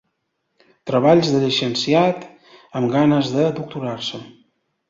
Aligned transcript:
Treballs 0.91 1.29
de 1.35 1.41
llicenciat 1.43 2.25
amb 2.81 2.91
ganes 2.97 3.33
de 3.37 3.47
doctorar-se. 3.61 4.27